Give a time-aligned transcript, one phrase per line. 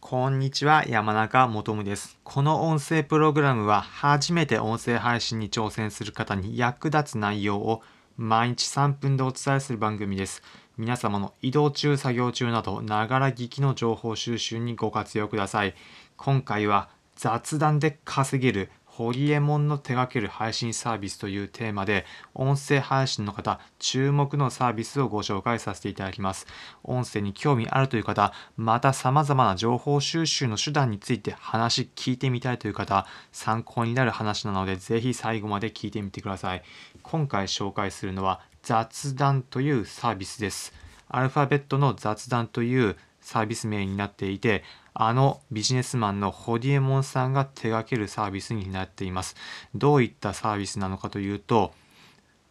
[0.00, 2.16] こんにちは、山中もとむです。
[2.22, 7.82] この音声プログラムは初めて音声配信に挑戦する方に役立つ内容を
[8.16, 10.42] 毎日3分でお伝えする番組です。
[10.76, 15.74] 皆様の移動中、作業中など、ながら聞きの情報収集にご活用ください。
[16.16, 26.46] 今回は雑談で稼げるホリエモンの手掛ける配信サービスというテーマで、音声配信の方、注目のサービスをご紹介させていただきます。
[26.82, 36.62] 音声に興味あるという方、また様々な情報収集の手段について話聞いてみたいという方、参考になる話なので、ぜひ最後まで聞いてみてください。
[37.02, 40.72] 今回紹介するのは、雑談というサービスです。
[41.08, 44.62] アルファベットの雑談というサービス名になっていて、
[44.94, 49.34] あのビジネスマンのホディエモンさんが手掛けるサービスになっています。
[49.74, 51.72] どういったサービスなのかというと、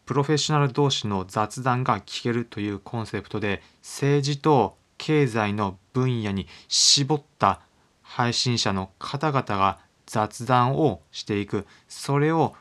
[0.06, 7.62] プロフェッショナル同士の雑談が聞けるというコンセプトで、政治と経済の分野に絞った
[8.02, 11.66] 配信者の方々が雑談をしていく。
[11.88, 12.54] それを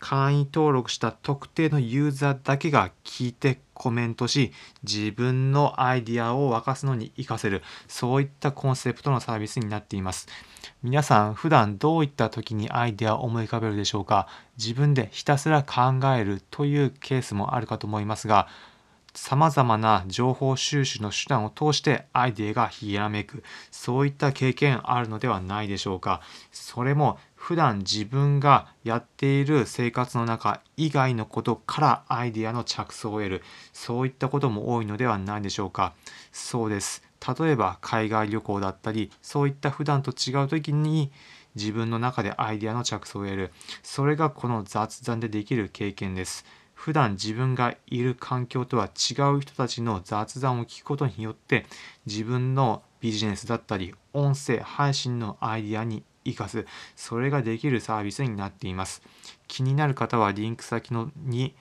[0.00, 10.26] 会員登録した特定のユーザーだけが聞いてコメントし自分のアイディアを沸かすのに活かせるそういったコンセプトのサービスになっています。
[10.82, 14.28] 皆さん普段どういった時にアイデアを思い浮かべるでしょうか？
[14.56, 18.48] 自分でひたすら考えるというケースもあるかと思いますが
[19.14, 23.44] 様々な情報収集の手段を通してアイデアがひらめく。
[23.70, 26.20] そういった経験あるのではないでしょうか。
[26.50, 33.42] それも普段自分がやっている生活の中以外のことからアイデアの着想を得る。
[33.72, 35.94] そういったことも多いのではないでしょうか。
[36.32, 37.02] そうです。
[37.38, 41.10] 例えば海外旅行だったりそういった普段と違う時に
[41.54, 43.52] 自分の中でアイデアの着想を得る。
[43.82, 46.44] それがこの雑談でできる経験です。
[46.84, 51.64] 普段自分がいる環境とは違う人たちの雑談を聞くことによって
[52.04, 59.00] 自分のビジネスだったり音声配信のアイデアに生かすそれができるサービスになっています。
[59.48, 61.54] 気になる方はリンク先のに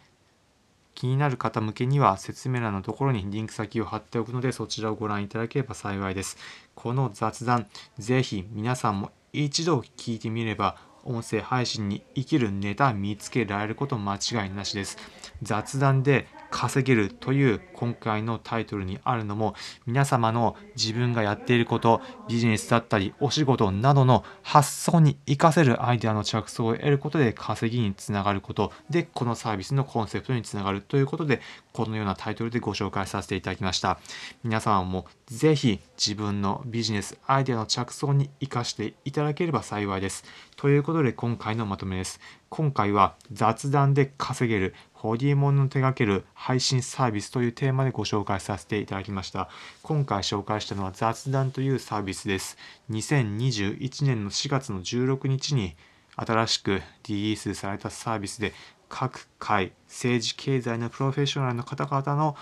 [0.94, 6.36] 気になる方向けには説明欄のところにリンク先を貼っておくのでそちらをご覧いただければ幸いです。
[6.76, 7.68] この雑談
[7.98, 14.98] ぜひ皆さんも一度聞いてみれば音声配信に生きるネタ見つけられること間違いなしです。
[15.42, 19.56] 雑談で稼げるという今回のタイトルにあるのも
[19.88, 22.00] 皆様の自分がやっていること
[22.30, 31.42] ビジネスだったりお仕事などの発想に活かせるアイデアの着想を得ることで稼ぎにつながることでこのサービスのコンセプトにつながるということで
[31.74, 34.00] このようなタイトルでご紹介させていただきました。
[34.44, 40.24] 皆様もぜひ自分のビジネスアイデアの着想に活かしていただければ幸いです。
[40.56, 42.20] ということで今回のまとめです。
[42.50, 49.50] 今回は雑談で稼げるホディモンの手掛ける配信サービスというテーマでご紹介させていただきました。
[49.82, 52.58] 今回紹介したのは雑談というサービスです。
[52.90, 55.76] 2021年の4月の16日に
[56.16, 58.54] 新しくリリースされたサービスで
[58.88, 62.38] 各界政治経済のプロフェッショナルの方々の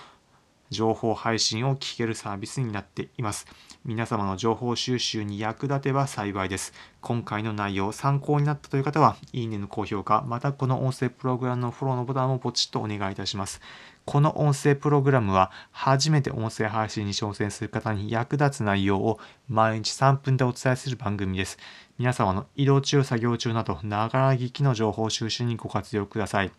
[0.72, 3.46] 情報配信を聞けるサービスになっています。
[3.84, 6.74] 皆様の情報収集に役立てば幸いです。
[7.02, 13.60] 今回の内容参考になったという方は、いいねの高評価、またこの音声プログラムのフォローのボタンをポチッとお願いいたします。
[14.06, 21.58] この音声プログラムは初めて音声配信に挑戦する方に役立つ内容を毎日3分でお伝えする番組です。
[22.00, 26.52] 皆様の移動中、作業中など、ながら聞きの情報収集にご活用ください。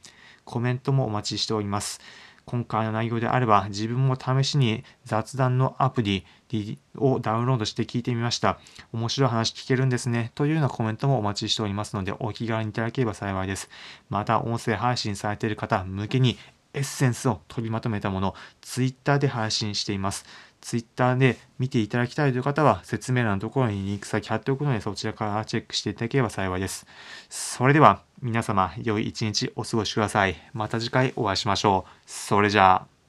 [0.45, 2.01] コメントもお待ちしております。
[2.45, 6.27] 今回の内容であれば自分も試しに雑談のアプリ
[6.97, 8.59] をダウンロードして聞いてみました。
[8.93, 10.33] 面白い話聞けるんですね。
[10.35, 13.71] というようなコメントもお待ちしておりますのでお気軽にいただければ幸いです。
[14.09, 16.37] また音声配信されている方向けに
[16.75, 20.25] エッセンスを取りまとめたものを Twitter で配信しています。
[20.63, 26.87] Twitter で見ていただきたいという方は説明欄のところにリンク先貼っておくのでそちらからチェックしていただければ幸いです。
[27.29, 30.37] それでは皆様良い一日お過ごしください。
[30.55, 31.91] また次回お会いしましょう。
[32.07, 33.02] それじゃあ。